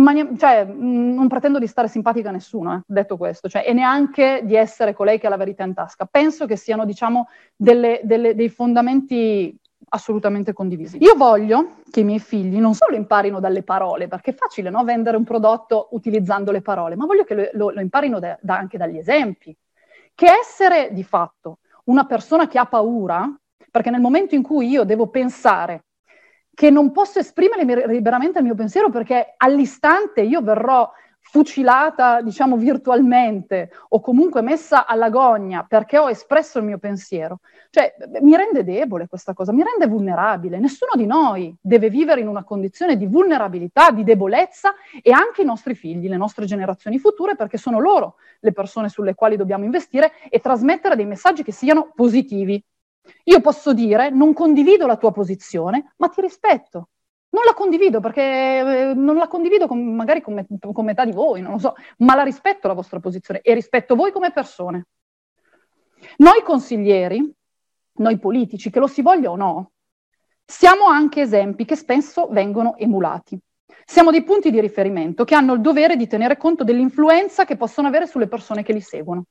Mani- 0.00 0.38
cioè, 0.38 0.64
non 0.64 1.26
pretendo 1.28 1.58
di 1.58 1.66
stare 1.66 1.88
simpatica 1.88 2.28
a 2.28 2.32
nessuno, 2.32 2.74
eh, 2.74 2.80
detto 2.86 3.16
questo, 3.16 3.48
cioè, 3.48 3.64
e 3.66 3.72
neanche 3.72 4.42
di 4.44 4.54
essere 4.54 4.92
colei 4.92 5.18
che 5.18 5.26
ha 5.26 5.30
la 5.30 5.36
verità 5.36 5.64
in 5.64 5.74
tasca. 5.74 6.06
Penso 6.06 6.46
che 6.46 6.56
siano, 6.56 6.84
diciamo, 6.84 7.28
delle, 7.54 8.00
delle, 8.02 8.34
dei 8.34 8.48
fondamenti 8.48 9.58
assolutamente 9.88 10.52
condivisi. 10.52 10.98
Io 11.00 11.14
voglio 11.14 11.76
che 11.90 12.00
i 12.00 12.04
miei 12.04 12.18
figli 12.18 12.58
non 12.58 12.74
solo 12.74 12.96
imparino 12.96 13.40
dalle 13.40 13.62
parole, 13.62 14.08
perché 14.08 14.32
è 14.32 14.34
facile 14.34 14.70
no, 14.70 14.82
vendere 14.84 15.16
un 15.16 15.24
prodotto 15.24 15.88
utilizzando 15.92 16.50
le 16.50 16.62
parole, 16.62 16.96
ma 16.96 17.06
voglio 17.06 17.24
che 17.24 17.34
lo, 17.34 17.48
lo, 17.52 17.70
lo 17.70 17.80
imparino 17.80 18.18
da, 18.18 18.36
da, 18.40 18.56
anche 18.56 18.78
dagli 18.78 18.98
esempi, 18.98 19.56
che 20.14 20.26
essere 20.26 20.90
di 20.92 21.04
fatto 21.04 21.58
una 21.84 22.04
persona 22.04 22.48
che 22.48 22.58
ha 22.58 22.66
paura, 22.66 23.30
perché 23.70 23.90
nel 23.90 24.00
momento 24.00 24.34
in 24.34 24.42
cui 24.42 24.68
io 24.68 24.84
devo 24.84 25.08
pensare 25.08 25.84
che 26.56 26.70
non 26.70 26.90
posso 26.90 27.18
esprimere 27.18 27.86
liberamente 27.86 28.38
il 28.38 28.44
mio 28.44 28.54
pensiero 28.54 28.88
perché 28.88 29.34
all'istante 29.36 30.22
io 30.22 30.40
verrò 30.40 30.90
fucilata, 31.20 32.22
diciamo, 32.22 32.56
virtualmente 32.56 33.70
o 33.90 34.00
comunque 34.00 34.40
messa 34.40 34.86
alla 34.86 35.10
gogna 35.10 35.66
perché 35.68 35.98
ho 35.98 36.08
espresso 36.08 36.56
il 36.58 36.64
mio 36.64 36.78
pensiero. 36.78 37.40
Cioè, 37.68 37.94
mi 38.22 38.34
rende 38.34 38.64
debole 38.64 39.06
questa 39.06 39.34
cosa, 39.34 39.52
mi 39.52 39.62
rende 39.62 39.86
vulnerabile. 39.86 40.58
Nessuno 40.58 40.92
di 40.94 41.04
noi 41.04 41.54
deve 41.60 41.90
vivere 41.90 42.22
in 42.22 42.28
una 42.28 42.42
condizione 42.42 42.96
di 42.96 43.04
vulnerabilità, 43.04 43.90
di 43.90 44.02
debolezza 44.02 44.72
e 45.02 45.10
anche 45.10 45.42
i 45.42 45.44
nostri 45.44 45.74
figli, 45.74 46.08
le 46.08 46.16
nostre 46.16 46.46
generazioni 46.46 46.98
future, 46.98 47.36
perché 47.36 47.58
sono 47.58 47.80
loro 47.80 48.14
le 48.40 48.52
persone 48.52 48.88
sulle 48.88 49.14
quali 49.14 49.36
dobbiamo 49.36 49.64
investire 49.64 50.12
e 50.30 50.40
trasmettere 50.40 50.96
dei 50.96 51.04
messaggi 51.04 51.42
che 51.42 51.52
siano 51.52 51.92
positivi. 51.94 52.64
Io 53.24 53.40
posso 53.40 53.72
dire, 53.72 54.10
non 54.10 54.32
condivido 54.32 54.86
la 54.86 54.96
tua 54.96 55.12
posizione, 55.12 55.94
ma 55.96 56.08
ti 56.08 56.20
rispetto, 56.20 56.88
non 57.30 57.44
la 57.44 57.54
condivido 57.54 58.00
perché 58.00 58.22
eh, 58.22 58.94
non 58.94 59.16
la 59.16 59.28
condivido 59.28 59.66
con, 59.66 59.94
magari 59.94 60.20
con, 60.20 60.34
me, 60.34 60.46
con, 60.72 60.84
metà 60.84 61.04
di 61.04 61.12
voi, 61.12 61.40
non 61.40 61.52
lo 61.52 61.58
so, 61.58 61.74
ma 61.98 62.14
la 62.14 62.22
rispetto 62.22 62.68
la 62.68 62.74
vostra 62.74 63.00
posizione 63.00 63.40
e 63.40 63.54
rispetto 63.54 63.94
voi 63.94 64.12
come 64.12 64.32
persone. 64.32 64.86
Noi 66.18 66.42
consiglieri, 66.42 67.32
noi 67.94 68.18
politici, 68.18 68.70
che 68.70 68.78
lo 68.78 68.86
si 68.86 69.02
voglia 69.02 69.30
o 69.30 69.36
no, 69.36 69.72
siamo 70.44 70.86
anche 70.86 71.22
esempi 71.22 71.64
che 71.64 71.76
spesso 71.76 72.28
vengono 72.30 72.76
emulati. 72.76 73.38
Siamo 73.84 74.10
dei 74.10 74.24
punti 74.24 74.50
di 74.50 74.60
riferimento 74.60 75.24
che 75.24 75.34
hanno 75.34 75.54
il 75.54 75.60
dovere 75.60 75.96
di 75.96 76.06
tenere 76.06 76.36
conto 76.36 76.64
dell'influenza 76.64 77.44
che 77.44 77.56
possono 77.56 77.88
avere 77.88 78.06
sulle 78.06 78.28
persone 78.28 78.62
che 78.62 78.72
li 78.72 78.80
seguono. 78.80 79.24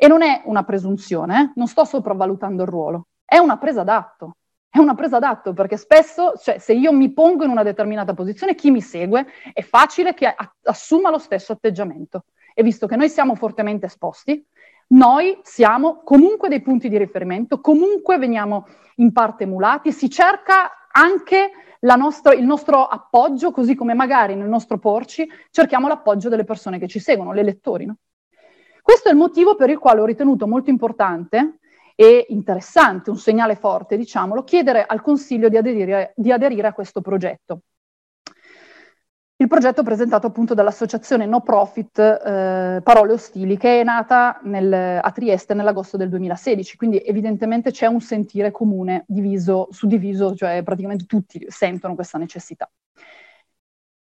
E 0.00 0.06
non 0.06 0.22
è 0.22 0.42
una 0.44 0.62
presunzione, 0.62 1.40
eh? 1.40 1.52
non 1.56 1.66
sto 1.66 1.84
sopravvalutando 1.84 2.62
il 2.62 2.68
ruolo, 2.68 3.08
è 3.24 3.38
una 3.38 3.58
presa 3.58 3.82
d'atto. 3.82 4.36
È 4.70 4.78
una 4.78 4.94
presa 4.94 5.18
d'atto 5.18 5.54
perché 5.54 5.76
spesso, 5.76 6.34
cioè, 6.36 6.58
se 6.58 6.74
io 6.74 6.92
mi 6.92 7.10
pongo 7.12 7.42
in 7.42 7.50
una 7.50 7.62
determinata 7.62 8.14
posizione, 8.14 8.54
chi 8.54 8.70
mi 8.70 8.82
segue 8.82 9.26
è 9.52 9.62
facile 9.62 10.14
che 10.14 10.26
a- 10.26 10.54
assuma 10.64 11.10
lo 11.10 11.18
stesso 11.18 11.52
atteggiamento. 11.52 12.26
E 12.54 12.62
visto 12.62 12.86
che 12.86 12.94
noi 12.94 13.08
siamo 13.08 13.34
fortemente 13.34 13.86
esposti, 13.86 14.46
noi 14.88 15.38
siamo 15.42 16.02
comunque 16.04 16.48
dei 16.48 16.60
punti 16.60 16.88
di 16.88 16.96
riferimento, 16.96 17.60
comunque 17.60 18.18
veniamo 18.18 18.66
in 18.96 19.10
parte 19.12 19.44
emulati, 19.44 19.90
si 19.90 20.08
cerca 20.08 20.88
anche 20.92 21.50
nostra, 21.80 22.34
il 22.34 22.44
nostro 22.44 22.86
appoggio, 22.86 23.50
così 23.50 23.74
come 23.74 23.94
magari 23.94 24.34
nel 24.34 24.48
nostro 24.48 24.78
porci 24.78 25.28
cerchiamo 25.50 25.88
l'appoggio 25.88 26.28
delle 26.28 26.44
persone 26.44 26.78
che 26.78 26.88
ci 26.88 27.00
seguono, 27.00 27.32
le 27.32 27.42
lettori. 27.42 27.86
No? 27.86 27.96
Questo 28.88 29.10
è 29.10 29.12
il 29.12 29.18
motivo 29.18 29.54
per 29.54 29.68
il 29.68 29.76
quale 29.76 30.00
ho 30.00 30.06
ritenuto 30.06 30.46
molto 30.46 30.70
importante 30.70 31.58
e 31.94 32.24
interessante, 32.30 33.10
un 33.10 33.18
segnale 33.18 33.54
forte, 33.54 33.98
diciamolo, 33.98 34.44
chiedere 34.44 34.86
al 34.86 35.02
Consiglio 35.02 35.50
di 35.50 35.58
aderire, 35.58 36.14
di 36.16 36.32
aderire 36.32 36.68
a 36.68 36.72
questo 36.72 37.02
progetto. 37.02 37.60
Il 39.36 39.46
progetto 39.46 39.82
presentato 39.82 40.26
appunto 40.26 40.54
dall'associazione 40.54 41.26
no 41.26 41.42
profit 41.42 41.98
eh, 41.98 42.80
Parole 42.82 43.12
Ostili, 43.12 43.58
che 43.58 43.82
è 43.82 43.84
nata 43.84 44.40
nel, 44.44 44.72
a 44.72 45.10
Trieste 45.12 45.52
nell'agosto 45.52 45.98
del 45.98 46.08
2016, 46.08 46.78
quindi 46.78 47.02
evidentemente 47.04 47.70
c'è 47.70 47.88
un 47.88 48.00
sentire 48.00 48.50
comune, 48.50 49.04
diviso, 49.06 49.68
suddiviso, 49.70 50.34
cioè 50.34 50.62
praticamente 50.62 51.04
tutti 51.04 51.44
sentono 51.48 51.94
questa 51.94 52.16
necessità. 52.16 52.70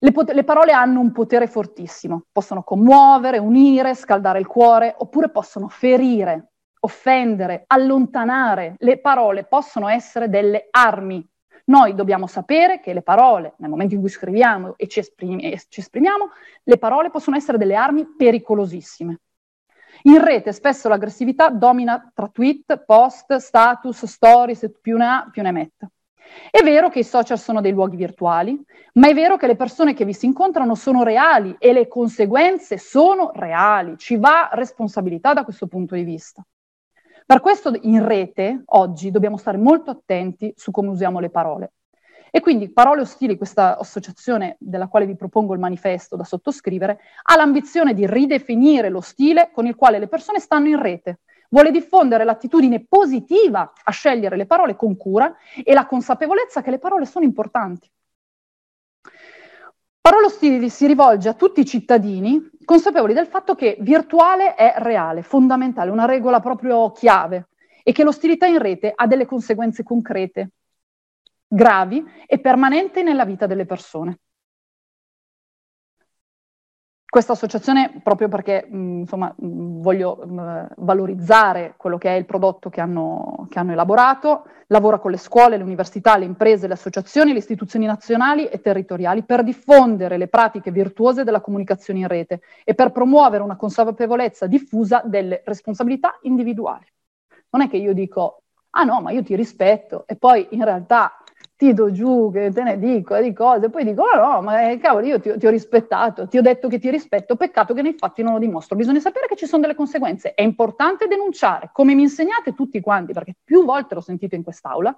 Le, 0.03 0.11
pot- 0.11 0.31
le, 0.31 0.43
parole 0.43 0.73
hanno 0.73 0.99
un 0.99 1.13
potere 1.13 1.47
fortissimo, 1.47 2.25
possono 2.29 2.61
commuovere, 2.61 3.37
unire, 3.37 3.95
scaldare 3.95 4.37
il 4.37 4.47
cuore, 4.47 4.93
oppure 4.97 5.29
possono 5.29 5.69
ferire, 5.69 6.51
offendere, 6.81 7.63
allontanare. 7.67 8.75
Le 8.79 8.99
parole 8.99 9.45
possono 9.45 9.87
essere 9.87 10.27
delle 10.27 10.67
armi. 10.71 11.25
Noi 11.67 11.95
dobbiamo 11.95 12.27
sapere 12.27 12.81
che 12.81 12.91
le 12.91 13.01
parole, 13.01 13.53
nel 13.59 13.69
momento 13.69 13.93
in 13.93 14.01
cui 14.01 14.09
scriviamo 14.09 14.73
e 14.75 14.89
ci, 14.89 14.99
esprim- 14.99 15.41
e 15.41 15.57
ci 15.69 15.79
esprimiamo, 15.79 16.31
le 16.63 16.77
parole 16.77 17.09
possono 17.09 17.37
essere 17.37 17.57
delle 17.57 17.75
armi 17.75 18.05
pericolosissime. 18.05 19.21
In 20.01 20.21
rete 20.21 20.51
spesso 20.51 20.89
l'aggressività 20.89 21.47
domina 21.47 22.11
tra 22.13 22.27
tweet, 22.27 22.83
post, 22.83 23.33
status, 23.37 24.03
stories, 24.03 24.69
più 24.81 24.97
ne 24.97 25.05
ha, 25.05 25.29
più 25.31 25.41
ne 25.41 25.51
metta. 25.53 25.89
È 26.49 26.61
vero 26.63 26.89
che 26.89 26.99
i 26.99 27.03
social 27.03 27.39
sono 27.39 27.61
dei 27.61 27.71
luoghi 27.71 27.95
virtuali, 27.95 28.59
ma 28.93 29.07
è 29.07 29.13
vero 29.13 29.37
che 29.37 29.47
le 29.47 29.55
persone 29.55 29.93
che 29.93 30.05
vi 30.05 30.13
si 30.13 30.25
incontrano 30.25 30.75
sono 30.75 31.03
reali 31.03 31.55
e 31.59 31.73
le 31.73 31.87
conseguenze 31.87 32.77
sono 32.77 33.31
reali. 33.33 33.97
Ci 33.97 34.17
va 34.17 34.49
responsabilità 34.53 35.33
da 35.33 35.43
questo 35.43 35.67
punto 35.67 35.95
di 35.95 36.03
vista. 36.03 36.45
Per 37.25 37.39
questo 37.39 37.71
in 37.81 38.05
rete 38.05 38.63
oggi 38.65 39.09
dobbiamo 39.09 39.37
stare 39.37 39.57
molto 39.57 39.91
attenti 39.91 40.53
su 40.55 40.71
come 40.71 40.89
usiamo 40.89 41.19
le 41.19 41.29
parole. 41.29 41.71
E 42.35 42.39
quindi 42.39 42.71
Parole 42.71 43.01
Ostili, 43.01 43.37
questa 43.37 43.77
associazione 43.77 44.57
della 44.59 44.87
quale 44.87 45.05
vi 45.05 45.15
propongo 45.15 45.53
il 45.53 45.59
manifesto 45.59 46.15
da 46.15 46.23
sottoscrivere, 46.23 46.99
ha 47.21 47.35
l'ambizione 47.35 47.93
di 47.93 48.07
ridefinire 48.07 48.89
lo 48.89 49.01
stile 49.01 49.51
con 49.53 49.67
il 49.67 49.75
quale 49.75 49.99
le 49.99 50.07
persone 50.07 50.39
stanno 50.39 50.67
in 50.67 50.81
rete. 50.81 51.19
Vuole 51.53 51.69
diffondere 51.69 52.23
l'attitudine 52.23 52.83
positiva 52.83 53.73
a 53.83 53.91
scegliere 53.91 54.35
le 54.35 54.47
parole 54.47 54.75
con 54.75 54.97
cura 54.97 55.35
e 55.63 55.75
la 55.75 55.85
consapevolezza 55.85 56.63
che 56.63 56.71
le 56.71 56.79
parole 56.79 57.05
sono 57.05 57.25
importanti. 57.25 57.87
Parole 60.01 60.25
Ostili 60.25 60.67
si 60.71 60.87
rivolge 60.87 61.29
a 61.29 61.35
tutti 61.35 61.59
i 61.59 61.65
cittadini 61.65 62.49
consapevoli 62.65 63.13
del 63.13 63.27
fatto 63.27 63.53
che 63.53 63.77
virtuale 63.81 64.55
è 64.55 64.73
reale, 64.77 65.21
fondamentale, 65.21 65.91
una 65.91 66.05
regola 66.05 66.39
proprio 66.39 66.89
chiave 66.89 67.49
e 67.83 67.91
che 67.91 68.03
l'ostilità 68.03 68.47
in 68.47 68.57
rete 68.57 68.91
ha 68.95 69.05
delle 69.05 69.27
conseguenze 69.27 69.83
concrete 69.83 70.53
gravi 71.45 72.03
e 72.25 72.39
permanenti 72.39 73.03
nella 73.03 73.25
vita 73.25 73.45
delle 73.45 73.67
persone. 73.67 74.17
Questa 77.13 77.33
associazione, 77.33 78.01
proprio 78.01 78.27
perché 78.27 78.67
insomma, 78.71 79.31
voglio 79.37 80.25
valorizzare 80.77 81.75
quello 81.77 81.99
che 81.99 82.09
è 82.09 82.17
il 82.17 82.25
prodotto 82.25 82.71
che 82.71 82.81
hanno, 82.81 83.45
che 83.51 83.59
hanno 83.59 83.73
elaborato, 83.73 84.47
lavora 84.65 84.97
con 84.97 85.11
le 85.11 85.17
scuole, 85.17 85.57
le 85.57 85.61
università, 85.61 86.17
le 86.17 86.25
imprese, 86.25 86.65
le 86.65 86.73
associazioni, 86.73 87.31
le 87.31 87.37
istituzioni 87.37 87.85
nazionali 87.85 88.47
e 88.47 88.61
territoriali 88.61 89.21
per 89.21 89.43
diffondere 89.43 90.17
le 90.17 90.27
pratiche 90.27 90.71
virtuose 90.71 91.23
della 91.23 91.39
comunicazione 91.39 91.99
in 91.99 92.07
rete 92.07 92.41
e 92.63 92.73
per 92.73 92.91
promuovere 92.91 93.43
una 93.43 93.57
consapevolezza 93.57 94.47
diffusa 94.47 95.03
delle 95.05 95.43
responsabilità 95.45 96.17
individuali. 96.23 96.87
Non 97.51 97.61
è 97.61 97.69
che 97.69 97.77
io 97.77 97.93
dico, 97.93 98.41
ah 98.71 98.85
no, 98.85 99.01
ma 99.01 99.11
io 99.11 99.21
ti 99.21 99.35
rispetto 99.35 100.05
e 100.07 100.15
poi 100.15 100.47
in 100.49 100.63
realtà 100.63 101.22
ti 101.63 101.73
do 101.73 101.91
giù, 101.91 102.29
che 102.33 102.51
te 102.51 102.61
ne 102.61 102.77
dico, 102.77 103.17
di 103.19 103.31
cose, 103.31 103.69
poi 103.69 103.85
dico, 103.85 104.03
oh 104.03 104.15
no, 104.15 104.41
ma 104.41 104.69
eh, 104.69 104.77
cavolo, 104.79 105.05
io 105.05 105.19
ti, 105.21 105.37
ti, 105.37 105.47
ho 105.47 105.49
rispettato, 105.49 106.27
ti 106.27 106.37
ho 106.37 106.41
detto 106.41 106.67
che 106.67 106.77
ti 106.77 106.89
rispetto, 106.89 107.37
peccato 107.37 107.73
che 107.73 107.81
nei 107.81 107.93
fatti 107.93 108.21
non 108.21 108.33
lo 108.33 108.39
dimostro. 108.39 108.75
Bisogna 108.75 108.99
sapere 108.99 109.27
che 109.27 109.37
ci 109.37 109.45
sono 109.45 109.61
delle 109.61 109.75
conseguenze. 109.75 110.33
È 110.33 110.41
importante 110.41 111.07
denunciare, 111.07 111.69
come 111.71 111.95
mi 111.95 112.01
insegnate 112.01 112.53
tutti 112.53 112.81
quanti, 112.81 113.13
perché 113.13 113.35
più 113.41 113.63
volte 113.63 113.95
l'ho 113.95 114.01
sentito 114.01 114.35
in 114.35 114.43
quest'aula, 114.43 114.97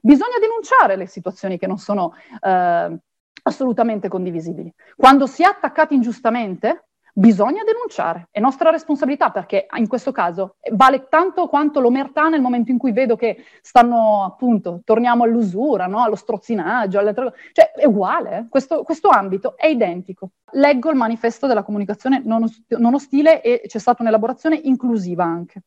bisogna 0.00 0.38
denunciare 0.38 0.94
le 0.94 1.06
situazioni 1.06 1.58
che 1.58 1.66
non 1.66 1.78
sono 1.78 2.14
eh, 2.40 2.96
assolutamente 3.42 4.08
condivisibili. 4.08 4.72
Quando 4.94 5.26
si 5.26 5.42
è 5.42 5.46
attaccati 5.46 5.94
ingiustamente, 5.94 6.90
bisogna 7.16 7.62
denunciare, 7.62 8.26
è 8.32 8.40
nostra 8.40 8.70
responsabilità 8.70 9.30
perché 9.30 9.68
in 9.76 9.86
questo 9.86 10.10
caso 10.10 10.56
vale 10.72 11.06
tanto 11.08 11.46
quanto 11.46 11.78
l'omertà 11.78 12.28
nel 12.28 12.40
momento 12.40 12.72
in 12.72 12.78
cui 12.78 12.90
vedo 12.90 13.14
che 13.14 13.44
stanno 13.62 14.24
appunto, 14.24 14.80
torniamo 14.84 15.22
all'usura, 15.22 15.86
no? 15.86 16.02
allo 16.02 16.16
strozzinaggio, 16.16 16.98
alle 16.98 17.10
altre... 17.10 17.32
cioè 17.52 17.70
è 17.70 17.86
uguale, 17.86 18.38
eh? 18.38 18.46
questo, 18.48 18.82
questo, 18.82 19.08
ambito 19.08 19.56
è 19.56 19.66
identico. 19.66 20.30
Leggo 20.52 20.90
il 20.90 20.96
manifesto 20.96 21.46
della 21.46 21.62
comunicazione 21.62 22.20
non, 22.24 22.46
non 22.68 22.94
ostile 22.94 23.42
e 23.42 23.62
c'è 23.66 23.78
stata 23.78 24.02
un'elaborazione 24.02 24.60
inclusiva 24.64 25.22
anche. 25.22 25.62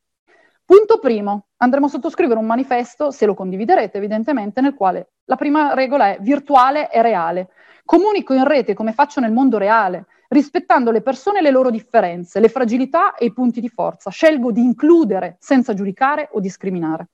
Punto 0.65 0.99
primo, 0.99 1.45
andremo 1.57 1.85
a 1.85 1.89
sottoscrivere 1.89 2.37
un 2.37 2.45
manifesto, 2.45 3.09
se 3.11 3.25
lo 3.25 3.33
condividerete 3.33 3.97
evidentemente, 3.97 4.59
nel 4.59 4.73
quale 4.73 5.11
la 5.25 5.37
prima 5.37 5.73
regola 5.73 6.09
è 6.09 6.17
virtuale 6.19 6.91
e 6.91 7.01
reale. 7.01 7.49
Comunico 7.85 8.33
in 8.33 8.43
rete 8.43 8.73
come 8.73 8.91
faccio 8.91 9.21
nel 9.21 9.31
mondo 9.31 9.57
reale, 9.57 10.07
rispettando 10.29 10.91
le 10.91 11.01
persone 11.01 11.39
e 11.39 11.41
le 11.41 11.51
loro 11.51 11.69
differenze, 11.69 12.39
le 12.39 12.49
fragilità 12.49 13.15
e 13.15 13.25
i 13.25 13.33
punti 13.33 13.61
di 13.61 13.69
forza. 13.69 14.09
Scelgo 14.09 14.51
di 14.51 14.61
includere 14.61 15.37
senza 15.39 15.73
giudicare 15.73 16.29
o 16.31 16.39
discriminare. 16.39 17.09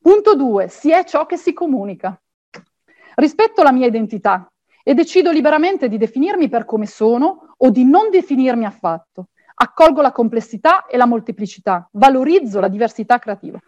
Punto 0.00 0.34
2. 0.34 0.68
Si 0.68 0.90
è 0.90 1.04
ciò 1.04 1.26
che 1.26 1.36
si 1.36 1.52
comunica. 1.52 2.20
Rispetto 3.16 3.62
la 3.62 3.72
mia 3.72 3.86
identità 3.86 4.50
e 4.82 4.94
decido 4.94 5.30
liberamente 5.30 5.88
di 5.88 5.98
definirmi 5.98 6.48
per 6.48 6.64
come 6.64 6.86
sono 6.86 7.54
o 7.56 7.70
di 7.70 7.84
non 7.84 8.10
definirmi 8.10 8.64
affatto. 8.64 9.28
Accolgo 9.54 10.00
la 10.00 10.12
complessità 10.12 10.86
e 10.86 10.96
la 10.96 11.06
molteplicità, 11.06 11.88
valorizzo 11.92 12.60
la 12.60 12.68
diversità 12.68 13.18
creativa. 13.18 13.58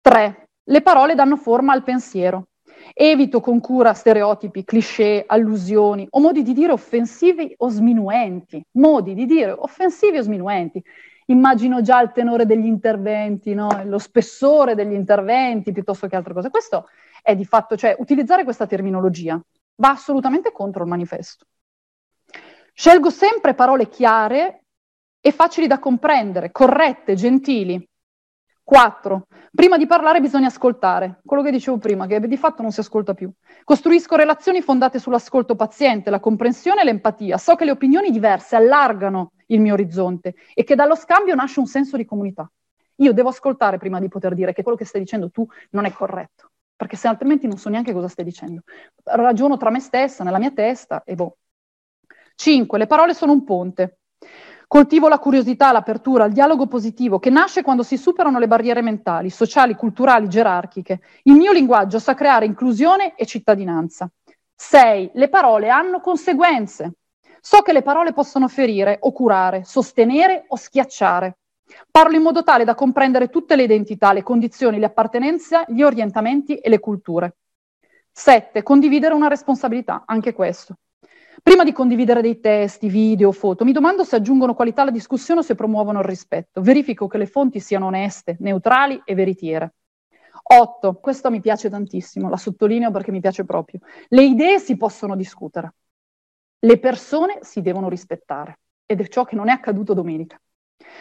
3. 0.00 0.48
Le 0.64 0.82
parole 0.82 1.14
danno 1.14 1.36
forma 1.36 1.72
al 1.72 1.84
pensiero. 1.84 2.48
Evito 2.92 3.40
con 3.40 3.60
cura 3.60 3.94
stereotipi, 3.94 4.64
cliché, 4.64 5.24
allusioni 5.26 6.06
o 6.10 6.20
modi 6.20 6.42
di 6.42 6.52
dire 6.52 6.72
offensivi 6.72 7.54
o 7.58 7.68
sminuenti. 7.68 8.64
Modi 8.72 9.14
di 9.14 9.26
dire 9.26 9.52
offensivi 9.52 10.18
o 10.18 10.22
sminuenti. 10.22 10.82
Immagino 11.26 11.80
già 11.80 12.00
il 12.02 12.12
tenore 12.12 12.44
degli 12.44 12.66
interventi, 12.66 13.54
no? 13.54 13.82
lo 13.84 13.98
spessore 13.98 14.74
degli 14.74 14.92
interventi 14.92 15.72
piuttosto 15.72 16.06
che 16.06 16.16
altre 16.16 16.34
cose. 16.34 16.50
Questo 16.50 16.88
è 17.22 17.34
di 17.34 17.44
fatto, 17.44 17.76
cioè 17.76 17.96
utilizzare 17.98 18.44
questa 18.44 18.66
terminologia 18.66 19.40
va 19.76 19.90
assolutamente 19.90 20.52
contro 20.52 20.82
il 20.82 20.88
manifesto. 20.88 21.46
Scelgo 22.74 23.08
sempre 23.08 23.54
parole 23.54 23.88
chiare 23.88 24.64
e 25.20 25.30
facili 25.30 25.66
da 25.66 25.78
comprendere, 25.78 26.50
corrette, 26.50 27.14
gentili, 27.14 27.88
4. 28.64 29.26
Prima 29.54 29.76
di 29.76 29.86
parlare 29.86 30.20
bisogna 30.20 30.46
ascoltare, 30.46 31.20
quello 31.24 31.42
che 31.42 31.50
dicevo 31.50 31.76
prima, 31.76 32.06
che 32.06 32.18
di 32.18 32.36
fatto 32.36 32.62
non 32.62 32.72
si 32.72 32.80
ascolta 32.80 33.12
più. 33.12 33.30
Costruisco 33.62 34.16
relazioni 34.16 34.62
fondate 34.62 34.98
sull'ascolto 34.98 35.54
paziente, 35.54 36.10
la 36.10 36.18
comprensione 36.18 36.80
e 36.80 36.84
l'empatia. 36.84 37.36
So 37.36 37.54
che 37.54 37.66
le 37.66 37.70
opinioni 37.70 38.10
diverse 38.10 38.56
allargano 38.56 39.32
il 39.48 39.60
mio 39.60 39.74
orizzonte 39.74 40.34
e 40.54 40.64
che 40.64 40.74
dallo 40.74 40.96
scambio 40.96 41.34
nasce 41.34 41.60
un 41.60 41.66
senso 41.66 41.98
di 41.98 42.06
comunità. 42.06 42.50
Io 42.96 43.12
devo 43.12 43.28
ascoltare 43.28 43.76
prima 43.76 44.00
di 44.00 44.08
poter 44.08 44.34
dire 44.34 44.52
che 44.52 44.62
quello 44.62 44.78
che 44.78 44.86
stai 44.86 45.02
dicendo 45.02 45.30
tu 45.30 45.46
non 45.70 45.84
è 45.84 45.92
corretto, 45.92 46.50
perché 46.74 46.96
se 46.96 47.06
altrimenti 47.06 47.46
non 47.46 47.58
so 47.58 47.68
neanche 47.68 47.92
cosa 47.92 48.08
stai 48.08 48.24
dicendo. 48.24 48.62
Ragiono 49.02 49.56
tra 49.58 49.70
me 49.70 49.80
stessa, 49.80 50.24
nella 50.24 50.38
mia 50.38 50.52
testa 50.52 51.02
e 51.04 51.14
boh. 51.14 51.36
5. 52.36 52.78
Le 52.78 52.86
parole 52.86 53.14
sono 53.14 53.32
un 53.32 53.44
ponte. 53.44 53.98
Coltivo 54.74 55.06
la 55.06 55.20
curiosità, 55.20 55.70
l'apertura, 55.70 56.24
il 56.24 56.32
dialogo 56.32 56.66
positivo 56.66 57.20
che 57.20 57.30
nasce 57.30 57.62
quando 57.62 57.84
si 57.84 57.96
superano 57.96 58.40
le 58.40 58.48
barriere 58.48 58.82
mentali, 58.82 59.30
sociali, 59.30 59.76
culturali, 59.76 60.28
gerarchiche. 60.28 61.00
Il 61.22 61.34
mio 61.34 61.52
linguaggio 61.52 62.00
sa 62.00 62.14
creare 62.14 62.44
inclusione 62.44 63.14
e 63.14 63.24
cittadinanza. 63.24 64.10
6. 64.56 65.12
Le 65.14 65.28
parole 65.28 65.70
hanno 65.70 66.00
conseguenze. 66.00 66.94
So 67.40 67.60
che 67.60 67.72
le 67.72 67.82
parole 67.82 68.12
possono 68.12 68.48
ferire 68.48 68.96
o 68.98 69.12
curare, 69.12 69.62
sostenere 69.62 70.42
o 70.48 70.56
schiacciare. 70.56 71.36
Parlo 71.88 72.16
in 72.16 72.22
modo 72.22 72.42
tale 72.42 72.64
da 72.64 72.74
comprendere 72.74 73.28
tutte 73.28 73.54
le 73.54 73.62
identità, 73.62 74.12
le 74.12 74.24
condizioni, 74.24 74.80
le 74.80 74.86
appartenenze, 74.86 75.66
gli 75.68 75.82
orientamenti 75.82 76.56
e 76.56 76.68
le 76.68 76.80
culture. 76.80 77.36
7. 78.10 78.64
Condividere 78.64 79.14
una 79.14 79.28
responsabilità, 79.28 80.02
anche 80.04 80.32
questo. 80.32 80.74
Prima 81.42 81.64
di 81.64 81.72
condividere 81.72 82.22
dei 82.22 82.40
testi, 82.40 82.88
video, 82.88 83.32
foto, 83.32 83.64
mi 83.64 83.72
domando 83.72 84.04
se 84.04 84.16
aggiungono 84.16 84.54
qualità 84.54 84.82
alla 84.82 84.90
discussione 84.90 85.40
o 85.40 85.42
se 85.42 85.54
promuovono 85.54 85.98
il 85.98 86.04
rispetto. 86.04 86.60
Verifico 86.60 87.06
che 87.06 87.18
le 87.18 87.26
fonti 87.26 87.60
siano 87.60 87.86
oneste, 87.86 88.36
neutrali 88.40 89.00
e 89.04 89.14
veritiere. 89.14 89.74
8. 90.42 90.94
Questo 90.94 91.30
mi 91.30 91.40
piace 91.40 91.70
tantissimo, 91.70 92.28
la 92.28 92.36
sottolineo 92.36 92.90
perché 92.90 93.10
mi 93.10 93.20
piace 93.20 93.44
proprio. 93.44 93.80
Le 94.08 94.24
idee 94.24 94.58
si 94.58 94.76
possono 94.76 95.16
discutere. 95.16 95.74
Le 96.58 96.78
persone 96.78 97.38
si 97.42 97.62
devono 97.62 97.88
rispettare. 97.88 98.60
Ed 98.86 99.00
è 99.00 99.08
ciò 99.08 99.24
che 99.24 99.36
non 99.36 99.48
è 99.48 99.52
accaduto 99.52 99.94
domenica. 99.94 100.38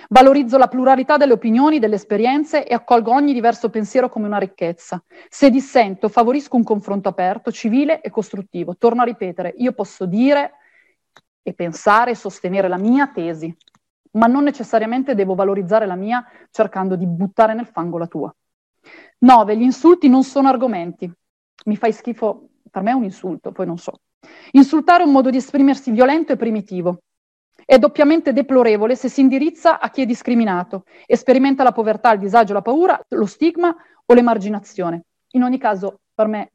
Valorizzo 0.09 0.57
la 0.57 0.67
pluralità 0.67 1.17
delle 1.17 1.33
opinioni, 1.33 1.79
delle 1.79 1.95
esperienze 1.95 2.65
e 2.65 2.73
accolgo 2.73 3.11
ogni 3.11 3.33
diverso 3.33 3.69
pensiero 3.69 4.09
come 4.09 4.27
una 4.27 4.37
ricchezza. 4.37 5.03
Se 5.29 5.49
dissento, 5.49 6.09
favorisco 6.09 6.55
un 6.55 6.63
confronto 6.63 7.09
aperto, 7.09 7.51
civile 7.51 8.01
e 8.01 8.09
costruttivo. 8.09 8.75
Torno 8.77 9.01
a 9.01 9.05
ripetere, 9.05 9.53
io 9.57 9.73
posso 9.73 10.05
dire 10.05 10.53
e 11.41 11.53
pensare 11.53 12.11
e 12.11 12.15
sostenere 12.15 12.67
la 12.67 12.77
mia 12.77 13.07
tesi, 13.07 13.55
ma 14.11 14.27
non 14.27 14.43
necessariamente 14.43 15.15
devo 15.15 15.35
valorizzare 15.35 15.85
la 15.85 15.95
mia 15.95 16.25
cercando 16.51 16.95
di 16.95 17.05
buttare 17.05 17.53
nel 17.53 17.67
fango 17.67 17.97
la 17.97 18.07
tua. 18.07 18.33
9. 19.19 19.57
Gli 19.57 19.61
insulti 19.61 20.09
non 20.09 20.23
sono 20.23 20.49
argomenti. 20.49 21.11
Mi 21.65 21.75
fai 21.75 21.93
schifo, 21.93 22.49
per 22.69 22.81
me 22.81 22.91
è 22.91 22.95
un 22.95 23.03
insulto, 23.03 23.51
poi 23.51 23.65
non 23.65 23.77
so. 23.77 23.93
Insultare 24.51 25.03
è 25.03 25.05
un 25.05 25.11
modo 25.11 25.29
di 25.29 25.37
esprimersi 25.37 25.91
violento 25.91 26.33
e 26.33 26.37
primitivo. 26.37 26.99
È 27.65 27.77
doppiamente 27.77 28.33
deplorevole 28.33 28.95
se 28.95 29.09
si 29.09 29.21
indirizza 29.21 29.79
a 29.79 29.89
chi 29.89 30.01
è 30.01 30.05
discriminato 30.05 30.83
e 31.05 31.15
sperimenta 31.15 31.63
la 31.63 31.71
povertà, 31.71 32.11
il 32.11 32.19
disagio, 32.19 32.53
la 32.53 32.61
paura, 32.61 32.99
lo 33.09 33.25
stigma 33.25 33.73
o 34.05 34.13
l'emarginazione. 34.13 35.05
In 35.31 35.43
ogni 35.43 35.57
caso, 35.57 36.01
per 36.13 36.27
me 36.27 36.51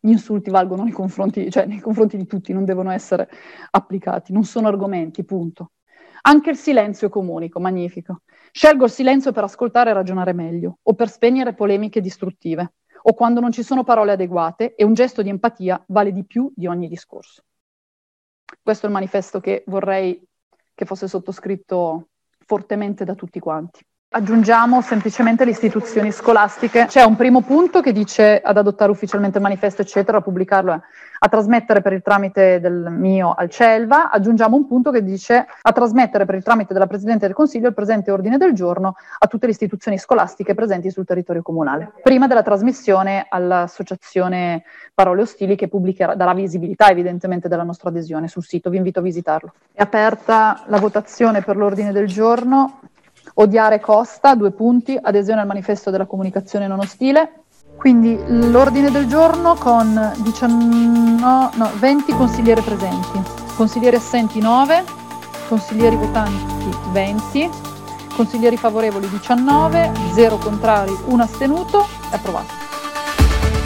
gli 0.00 0.10
insulti 0.10 0.50
valgono 0.50 0.84
nei 0.84 0.92
confronti, 0.92 1.50
cioè 1.50 1.66
nei 1.66 1.80
confronti 1.80 2.16
di 2.16 2.26
tutti, 2.26 2.52
non 2.52 2.64
devono 2.64 2.90
essere 2.90 3.28
applicati, 3.70 4.32
non 4.32 4.44
sono 4.44 4.68
argomenti, 4.68 5.24
punto. 5.24 5.72
Anche 6.22 6.50
il 6.50 6.56
silenzio 6.56 7.06
è 7.06 7.10
comunico, 7.10 7.58
magnifico. 7.60 8.22
Scelgo 8.52 8.84
il 8.84 8.90
silenzio 8.90 9.32
per 9.32 9.44
ascoltare 9.44 9.90
e 9.90 9.94
ragionare 9.94 10.32
meglio, 10.32 10.78
o 10.82 10.94
per 10.94 11.08
spegnere 11.08 11.54
polemiche 11.54 12.00
distruttive, 12.00 12.74
o 13.02 13.14
quando 13.14 13.40
non 13.40 13.52
ci 13.52 13.62
sono 13.62 13.84
parole 13.84 14.12
adeguate 14.12 14.74
e 14.74 14.84
un 14.84 14.94
gesto 14.94 15.22
di 15.22 15.30
empatia 15.30 15.82
vale 15.88 16.12
di 16.12 16.24
più 16.24 16.52
di 16.54 16.66
ogni 16.66 16.88
discorso. 16.88 17.42
Questo 18.68 18.84
è 18.84 18.90
il 18.90 18.94
manifesto 18.96 19.40
che 19.40 19.64
vorrei 19.68 20.22
che 20.74 20.84
fosse 20.84 21.08
sottoscritto 21.08 22.08
fortemente 22.44 23.06
da 23.06 23.14
tutti 23.14 23.40
quanti. 23.40 23.82
Aggiungiamo 24.10 24.80
semplicemente 24.80 25.44
le 25.44 25.50
istituzioni 25.50 26.10
scolastiche. 26.12 26.86
C'è 26.86 27.02
un 27.02 27.14
primo 27.14 27.42
punto 27.42 27.82
che 27.82 27.92
dice 27.92 28.40
ad 28.40 28.56
adottare 28.56 28.90
ufficialmente 28.90 29.36
il 29.36 29.42
manifesto, 29.42 29.82
eccetera, 29.82 30.16
a 30.16 30.20
pubblicarlo, 30.22 30.72
eh, 30.72 30.80
a 31.18 31.28
trasmettere 31.28 31.82
per 31.82 31.92
il 31.92 32.00
tramite 32.00 32.58
del 32.58 32.86
mio 32.88 33.34
al 33.36 33.50
CELVA. 33.50 34.10
Aggiungiamo 34.10 34.56
un 34.56 34.66
punto 34.66 34.90
che 34.90 35.04
dice 35.04 35.44
a 35.60 35.72
trasmettere 35.72 36.24
per 36.24 36.36
il 36.36 36.42
tramite 36.42 36.72
della 36.72 36.86
Presidente 36.86 37.26
del 37.26 37.34
Consiglio 37.34 37.68
il 37.68 37.74
presente 37.74 38.10
ordine 38.10 38.38
del 38.38 38.54
giorno 38.54 38.96
a 39.18 39.26
tutte 39.26 39.44
le 39.44 39.52
istituzioni 39.52 39.98
scolastiche 39.98 40.54
presenti 40.54 40.90
sul 40.90 41.04
territorio 41.04 41.42
comunale. 41.42 41.92
Prima 42.02 42.26
della 42.26 42.42
trasmissione 42.42 43.26
all'associazione 43.28 44.62
Parole 44.94 45.20
Ostili 45.20 45.54
che 45.54 45.68
pubblicherà, 45.68 46.14
darà 46.14 46.32
visibilità 46.32 46.88
evidentemente 46.88 47.46
della 47.46 47.62
nostra 47.62 47.90
adesione 47.90 48.26
sul 48.26 48.42
sito. 48.42 48.70
Vi 48.70 48.78
invito 48.78 49.00
a 49.00 49.02
visitarlo. 49.02 49.52
È 49.70 49.82
aperta 49.82 50.62
la 50.68 50.78
votazione 50.78 51.42
per 51.42 51.58
l'ordine 51.58 51.92
del 51.92 52.06
giorno. 52.06 52.80
Odiare 53.40 53.78
costa, 53.78 54.34
due 54.34 54.50
punti, 54.50 54.98
adesione 55.00 55.40
al 55.40 55.46
manifesto 55.46 55.90
della 55.90 56.06
comunicazione 56.06 56.66
non 56.66 56.80
ostile. 56.80 57.44
Quindi 57.76 58.18
l'ordine 58.26 58.90
del 58.90 59.06
giorno 59.06 59.54
con 59.54 60.12
19, 60.16 61.54
no, 61.54 61.70
20 61.78 62.12
consiglieri 62.16 62.60
presenti, 62.62 63.22
consiglieri 63.54 63.94
assenti 63.94 64.40
9, 64.40 64.82
consiglieri 65.48 65.94
votanti 65.94 66.76
20, 66.90 67.48
consiglieri 68.16 68.56
favorevoli 68.56 69.08
19, 69.08 69.92
0 70.14 70.36
contrari, 70.38 70.96
1 71.06 71.22
astenuto, 71.22 71.86
è 72.10 72.16
approvato. 72.16 72.57